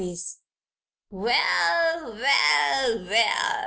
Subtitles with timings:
[1.11, 1.35] "Well,
[2.13, 3.57] well, well!"